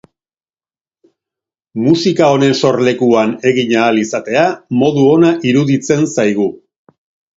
[1.81, 4.47] Musika honen sorlekuan egin ahal izatea
[4.81, 6.53] modu ona iruditzen zaigu.